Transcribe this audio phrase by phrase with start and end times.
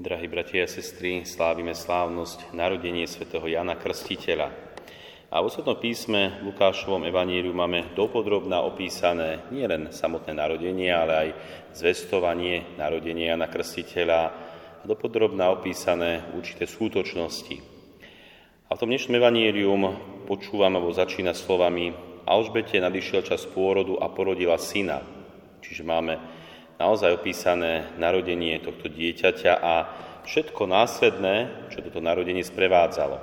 [0.00, 4.48] Drahí bratia a sestry, slávime slávnosť narodenie svätého Jana Krstiteľa.
[5.28, 11.28] A v osvetnom písme v Lukášovom evaníliu máme dopodrobná opísané nielen samotné narodenie, ale aj
[11.76, 14.20] zvestovanie narodenia Jana Krstiteľa
[14.80, 17.60] a dopodrobná opísané určité skutočnosti.
[18.66, 21.92] A v tom dnešnom evanílium počúvame, alebo začína slovami
[22.24, 25.04] Alžbete nadišiel čas pôrodu a porodila syna.
[25.60, 26.39] Čiže máme
[26.80, 29.74] naozaj opísané narodenie tohto dieťaťa a
[30.24, 33.20] všetko následné, čo toto narodenie sprevádzalo.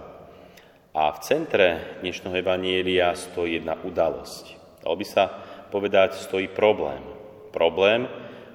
[0.93, 4.53] A v centre dnešného Evanielia stojí jedna udalosť.
[4.85, 5.33] Dalo by sa
[5.73, 7.01] povedať, stojí problém.
[7.49, 8.05] Problém,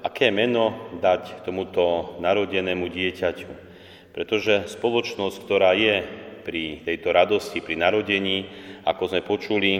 [0.06, 3.50] aké meno dať tomuto narodenému dieťaťu.
[4.14, 6.06] Pretože spoločnosť, ktorá je
[6.46, 8.46] pri tejto radosti, pri narodení,
[8.86, 9.72] ako sme počuli,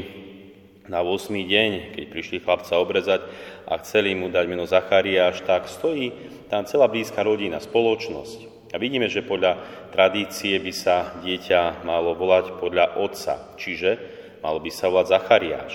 [0.91, 1.31] na 8.
[1.31, 3.23] deň, keď prišli chlapca obrezať
[3.71, 6.11] a chceli mu dať meno Zachariáš, tak stojí
[6.51, 8.71] tam celá blízka rodina, spoločnosť.
[8.73, 9.61] A vidíme, že podľa
[9.93, 14.01] tradície by sa dieťa malo volať podľa otca, čiže
[14.41, 15.75] malo by sa volať Zachariáš.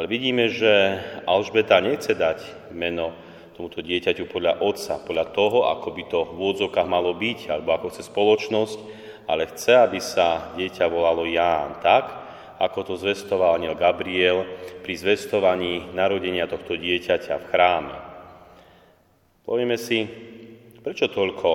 [0.00, 3.12] Ale vidíme, že Alžbeta nechce dať meno
[3.52, 7.92] tomuto dieťaťu podľa otca, podľa toho, ako by to v úvodzovkách malo byť, alebo ako
[7.92, 8.78] chce spoločnosť,
[9.28, 11.78] ale chce, aby sa dieťa volalo Ján.
[11.84, 12.21] Tak,
[12.62, 14.46] ako to zvestoval aniel Gabriel
[14.86, 17.96] pri zvestovaní narodenia tohto dieťaťa v chráme.
[19.42, 20.06] Povieme si,
[20.78, 21.50] prečo toľko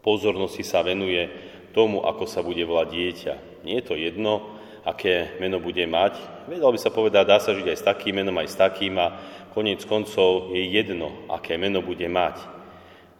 [0.00, 1.28] pozornosti sa venuje
[1.76, 3.34] tomu, ako sa bude volať dieťa.
[3.68, 4.56] Nie je to jedno,
[4.88, 6.16] aké meno bude mať.
[6.48, 9.20] Vedel by sa povedať, dá sa žiť aj s takým menom, aj s takým a
[9.52, 12.40] koniec koncov je jedno, aké meno bude mať.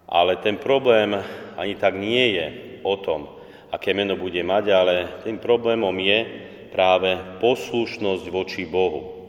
[0.09, 1.21] Ale ten problém
[1.61, 2.47] ani tak nie je
[2.81, 3.29] o tom,
[3.69, 9.23] aké meno bude mať, ale tým problémom je, práve poslušnosť voči Bohu.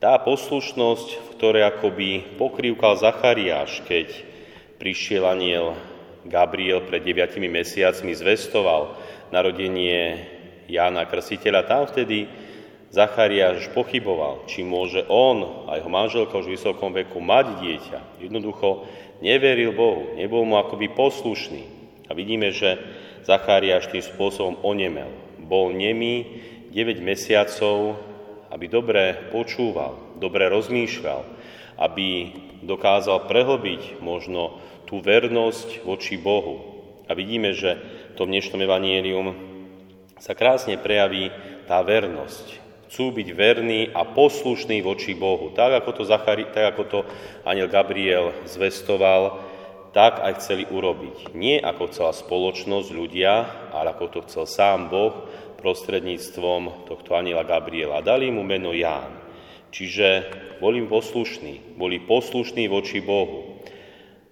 [0.00, 2.10] Tá poslušnosť, v ktorej akoby
[2.40, 4.08] pokrývkal Zachariáš, keď
[4.80, 5.76] prišiel aniel
[6.24, 8.96] Gabriel pred deviatimi mesiacmi, zvestoval
[9.28, 10.24] narodenie
[10.70, 12.30] Jána Krstiteľa, tam vtedy
[12.88, 17.98] Zachariáš pochyboval, či môže on a jeho manželka už v vysokom veku mať dieťa.
[18.24, 18.88] Jednoducho
[19.20, 21.62] neveril Bohu, nebol mu akoby poslušný.
[22.08, 22.80] A vidíme, že
[23.28, 27.96] Zachariáš tým spôsobom onemel bol nemý 9 mesiacov,
[28.52, 31.24] aby dobre počúval, dobre rozmýšľal,
[31.80, 32.08] aby
[32.60, 36.84] dokázal prehlbiť možno tú vernosť voči Bohu.
[37.08, 37.80] A vidíme, že
[38.12, 39.32] v tom dnešnom evanielium
[40.20, 41.32] sa krásne prejaví
[41.64, 42.60] tá vernosť.
[42.88, 45.52] Chcú byť verní a poslušní voči Bohu.
[45.52, 46.98] Tak ako to, Zachari, tak ako to
[47.44, 49.44] aniel Gabriel zvestoval,
[49.92, 51.32] tak aj chceli urobiť.
[51.32, 53.32] Nie ako chcela spoločnosť, ľudia,
[53.72, 55.14] ale ako to chcel sám Boh
[55.58, 58.04] prostredníctvom tohto aniela Gabriela.
[58.04, 59.10] Dali mu meno Ján.
[59.68, 60.30] Čiže
[60.64, 63.60] boli poslušní, boli poslušní voči Bohu.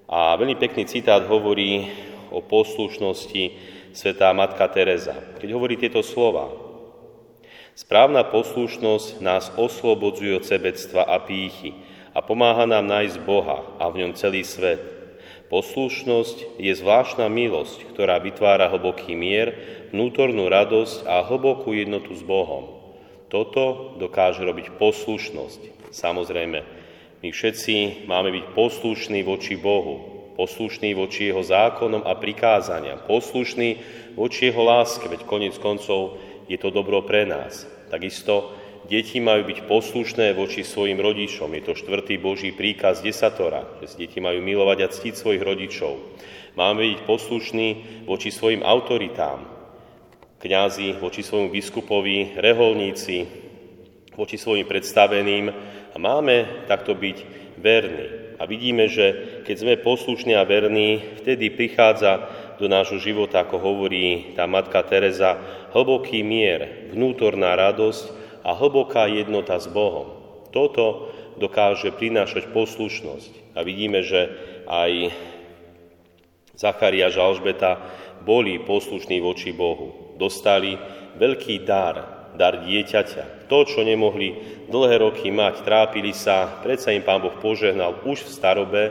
[0.06, 1.90] A veľmi pekný citát hovorí
[2.30, 3.44] o poslušnosti
[3.92, 5.18] svetá matka Teresa.
[5.42, 6.48] Keď hovorí tieto slova,
[7.76, 11.76] správna poslušnosť nás oslobodzuje od sebectva a pýchy
[12.16, 14.95] a pomáha nám nájsť Boha a v ňom celý svet.
[15.46, 19.54] Poslušnosť je zvláštna milosť, ktorá vytvára hlboký mier,
[19.94, 22.82] vnútornú radosť a hlbokú jednotu s Bohom.
[23.30, 25.94] Toto dokáže robiť poslušnosť.
[25.94, 26.58] Samozrejme,
[27.22, 33.78] my všetci máme byť poslušní voči Bohu, poslušní voči Jeho zákonom a prikázaniam, poslušní
[34.18, 36.18] voči Jeho láske, veď konec koncov
[36.50, 37.66] je to dobro pre nás.
[37.86, 41.50] Takisto Deti majú byť poslušné voči svojim rodičom.
[41.58, 45.98] Je to štvrtý Boží príkaz desatora, že deti majú milovať a ctiť svojich rodičov.
[46.54, 47.68] Máme byť poslušní
[48.06, 49.42] voči svojim autoritám.
[50.38, 53.26] Kňazi voči svojmu biskupovi, reholníci
[54.14, 55.50] voči svojim predstaveným.
[55.90, 57.18] A máme takto byť
[57.58, 58.38] verní.
[58.38, 62.30] A vidíme, že keď sme poslušní a verní, vtedy prichádza
[62.62, 65.40] do nášho života, ako hovorí tá matka Teresa,
[65.74, 70.22] hlboký mier, vnútorná radosť, a hlboká jednota s Bohom.
[70.54, 71.10] Toto
[71.42, 73.58] dokáže prinášať poslušnosť.
[73.58, 74.30] A vidíme, že
[74.70, 75.10] aj
[76.54, 77.82] Zacharia a Alžbeta
[78.22, 80.16] boli poslušní voči Bohu.
[80.16, 80.78] Dostali
[81.18, 83.50] veľký dar, dar dieťaťa.
[83.50, 88.32] To, čo nemohli dlhé roky mať, trápili sa, predsa im Pán Boh požehnal už v
[88.32, 88.82] starobe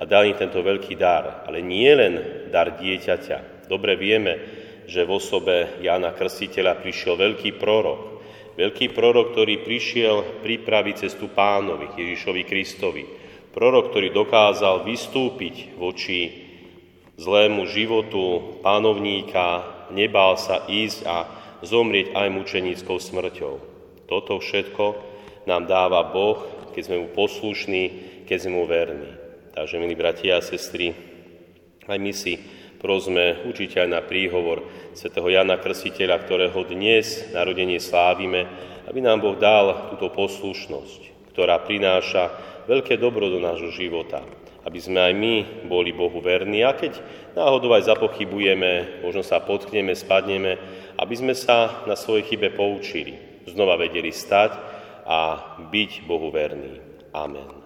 [0.00, 1.44] a dal im tento veľký dar.
[1.44, 3.68] Ale nie len dar dieťaťa.
[3.68, 4.32] Dobre vieme,
[4.88, 8.19] že v osobe Jána Krstiteľa prišiel veľký prorok,
[8.60, 13.08] Veľký prorok, ktorý prišiel pripraviť cestu pánovi, Ježišovi Kristovi.
[13.56, 16.28] Prorok, ktorý dokázal vystúpiť voči
[17.16, 19.64] zlému životu pánovníka,
[19.96, 21.24] nebál sa ísť a
[21.64, 23.54] zomrieť aj mučenickou smrťou.
[24.04, 24.84] Toto všetko
[25.48, 26.44] nám dáva Boh,
[26.76, 27.82] keď sme mu poslušní,
[28.28, 29.08] keď sme mu verní.
[29.56, 30.92] Takže, milí bratia a sestry,
[31.88, 32.36] Aj my si
[32.80, 34.64] prosme učiteľ na príhovor
[34.96, 38.48] svätého Jana Krstiteľa, ktorého dnes narodenie slávime,
[38.88, 42.32] aby nám Boh dal túto poslušnosť, ktorá prináša
[42.64, 44.24] veľké dobro do nášho života,
[44.64, 45.34] aby sme aj my
[45.68, 46.96] boli Bohu verní a keď
[47.36, 50.56] náhodou aj zapochybujeme, možno sa potkneme, spadneme,
[50.96, 54.56] aby sme sa na svojej chybe poučili, znova vedeli stať
[55.04, 55.18] a
[55.68, 56.80] byť Bohu verní.
[57.12, 57.59] Amen.